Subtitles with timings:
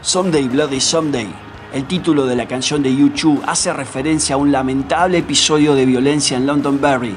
[0.00, 1.28] Someday Bloody Someday,
[1.72, 6.36] el título de la canción de U2, hace referencia a un lamentable episodio de violencia
[6.36, 7.16] en Londonderry,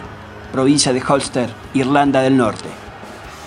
[0.52, 2.70] provincia de Ulster, Irlanda del Norte.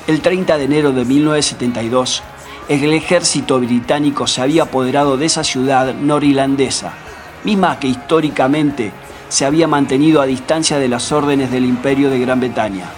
[0.06, 2.22] El 30 de enero de 1972,
[2.68, 6.92] el ejército británico se había apoderado de esa ciudad norirlandesa,
[7.42, 8.92] misma que históricamente
[9.28, 12.88] se había mantenido a distancia de las órdenes del imperio de Gran Bretaña.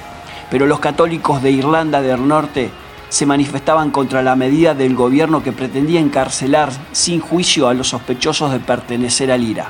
[0.50, 2.71] Pero los católicos de Irlanda del Norte
[3.09, 8.53] se manifestaban contra la medida del gobierno que pretendía encarcelar sin juicio a los sospechosos
[8.53, 9.69] de pertenecer al IRA.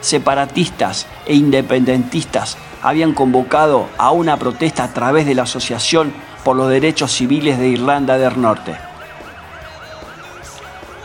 [0.00, 6.12] Separatistas e independentistas habían convocado a una protesta a través de la Asociación
[6.44, 8.76] por los Derechos Civiles de Irlanda del Norte.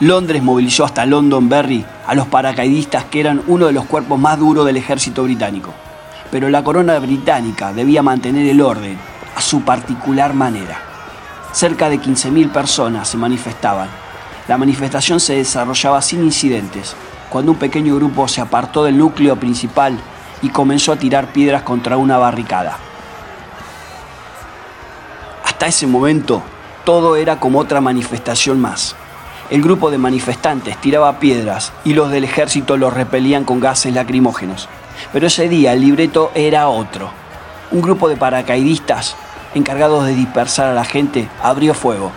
[0.02, 4.66] Londres movilizó hasta Londonderry a los paracaidistas que eran uno de los cuerpos más duros
[4.66, 5.74] del ejército británico.
[6.32, 8.98] Pero la corona británica debía mantener el orden
[9.36, 10.89] a su particular manera.
[11.52, 13.90] Cerca de 15.000 personas se manifestaban.
[14.48, 16.96] La manifestación se desarrollaba sin incidentes,
[17.30, 20.00] cuando un pequeño grupo se apartó del núcleo principal
[20.42, 22.78] y comenzó a tirar piedras contra una barricada.
[25.44, 26.42] Hasta ese momento,
[26.86, 28.96] todo era como otra manifestación más.
[29.50, 34.70] El grupo de manifestantes tiraba piedras y los del ejército los repelían con gases lacrimógenos.
[35.12, 37.12] Pero ese día el libreto era otro.
[37.72, 39.16] Un grupo de paracaidistas
[39.56, 42.12] encargados de dispersar a la gente, abrió fuego.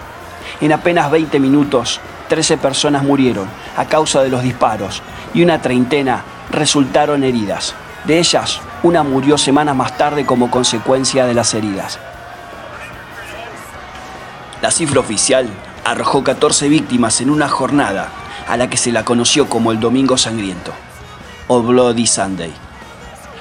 [0.60, 5.02] En apenas 20 minutos, 13 personas murieron a causa de los disparos
[5.34, 7.74] y una treintena resultaron heridas.
[8.04, 11.98] De ellas, una murió semanas más tarde como consecuencia de las heridas.
[14.60, 15.48] La cifra oficial
[15.84, 18.08] arrojó 14 víctimas en una jornada
[18.48, 20.72] a la que se la conoció como el Domingo Sangriento,
[21.48, 22.52] o Bloody Sunday.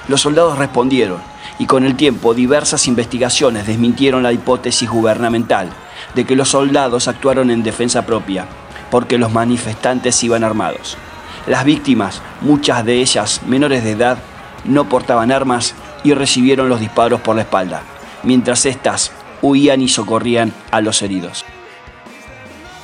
[0.08, 1.20] Los soldados respondieron
[1.58, 5.70] y con el tiempo diversas investigaciones desmintieron la hipótesis gubernamental
[6.14, 8.46] de que los soldados actuaron en defensa propia,
[8.90, 10.96] porque los manifestantes iban armados.
[11.46, 14.18] Las víctimas, muchas de ellas menores de edad,
[14.64, 17.82] no portaban armas y recibieron los disparos por la espalda,
[18.24, 21.44] mientras éstas huían y socorrían a los heridos.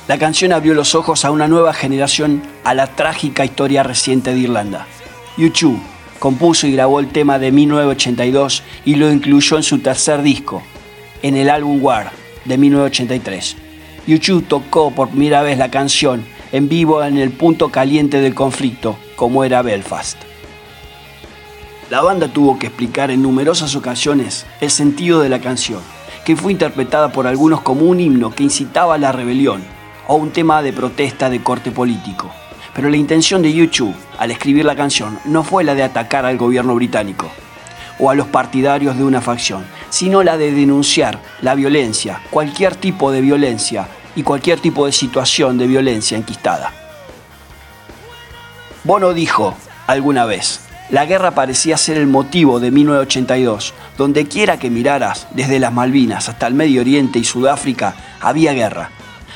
[0.07, 4.39] La canción abrió los ojos a una nueva generación a la trágica historia reciente de
[4.39, 4.87] Irlanda.
[5.37, 5.79] YouTube
[6.19, 10.61] compuso y grabó el tema de 1982 y lo incluyó en su tercer disco,
[11.21, 12.11] en el álbum War
[12.45, 13.55] de 1983.
[14.05, 18.97] YouTube tocó por primera vez la canción en vivo en el punto caliente del conflicto,
[19.15, 20.17] como era Belfast.
[21.89, 25.81] La banda tuvo que explicar en numerosas ocasiones el sentido de la canción,
[26.25, 29.63] que fue interpretada por algunos como un himno que incitaba a la rebelión
[30.07, 32.31] o un tema de protesta de corte político.
[32.79, 36.37] Pero la intención de YouTube al escribir la canción no fue la de atacar al
[36.37, 37.29] gobierno británico
[37.99, 43.11] o a los partidarios de una facción, sino la de denunciar la violencia, cualquier tipo
[43.11, 46.71] de violencia y cualquier tipo de situación de violencia enquistada.
[48.85, 53.73] Bono dijo alguna vez, la guerra parecía ser el motivo de 1982.
[53.97, 58.89] Donde quiera que miraras, desde las Malvinas hasta el Medio Oriente y Sudáfrica, había guerra.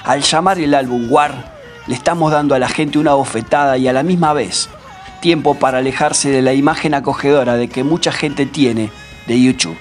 [0.06, 1.53] Al llamar el álbum War,
[1.88, 4.70] le estamos dando a la gente una bofetada y a la misma vez
[5.24, 8.92] tiempo para alejarse de la imagen acogedora de que mucha gente tiene
[9.26, 9.78] de YouTube.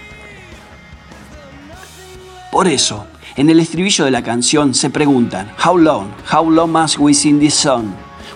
[2.53, 6.11] Por eso, en el estribillo de la canción se preguntan, How long?
[6.33, 7.87] How long must we sing this song?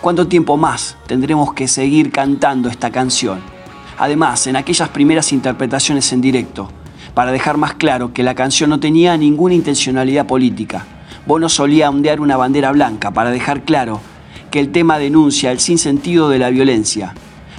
[0.01, 3.41] ¿Cuánto tiempo más tendremos que seguir cantando esta canción?
[3.99, 6.73] Además, en aquellas primeras interpretaciones en directo,
[7.15, 10.85] para dejar más claro que la canción no tenía ninguna intencionalidad política,
[11.27, 14.01] Bono solía ondear una bandera blanca para dejar claro
[14.53, 17.15] que el tema denuncia el sinsentido de la violencia.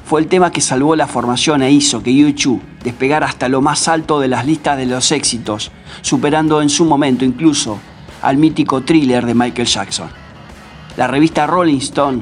[0.05, 3.89] Fue el tema que salvó la formación e hizo que YouTube despegara hasta lo más
[3.89, 5.69] alto de las listas de los éxitos,
[6.01, 7.77] superando en su momento incluso
[8.21, 10.07] al mítico thriller de Michael Jackson.
[10.95, 12.21] La revista Rolling Stone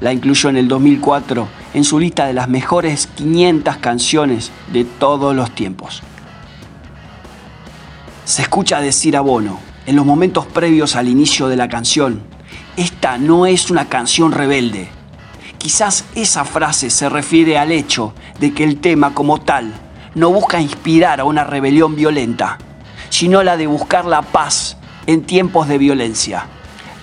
[0.00, 5.36] la incluyó en el 2004 en su lista de las mejores 500 canciones de todos
[5.36, 6.02] los tiempos.
[8.24, 12.22] Se escucha decir a Bono, en los momentos previos al inicio de la canción,
[12.76, 14.88] esta no es una canción rebelde.
[15.58, 19.72] Quizás esa frase se refiere al hecho de que el tema como tal
[20.14, 22.58] no busca inspirar a una rebelión violenta,
[23.10, 24.76] sino la de buscar la paz
[25.06, 26.46] en tiempos de violencia.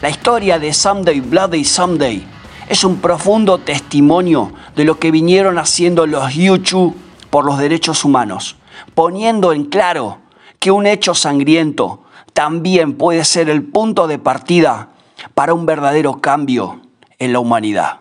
[0.01, 2.25] La historia de Someday Bloody Someday
[2.69, 6.95] es un profundo testimonio de lo que vinieron haciendo los Yuchu
[7.29, 8.55] por los derechos humanos,
[8.93, 10.19] poniendo en claro
[10.59, 12.03] que un hecho sangriento
[12.39, 14.87] también puede ser el punto de partida
[15.33, 16.79] para un verdadero cambio
[17.17, 17.99] en la humanidad.